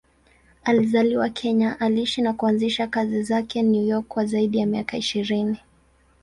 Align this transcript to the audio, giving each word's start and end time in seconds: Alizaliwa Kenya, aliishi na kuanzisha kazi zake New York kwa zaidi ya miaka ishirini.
Alizaliwa 0.63 1.29
Kenya, 1.29 1.79
aliishi 1.79 2.21
na 2.21 2.33
kuanzisha 2.33 2.87
kazi 2.87 3.23
zake 3.23 3.61
New 3.61 3.85
York 3.85 4.07
kwa 4.07 4.25
zaidi 4.25 4.57
ya 4.57 4.65
miaka 4.65 4.97
ishirini. 4.97 5.57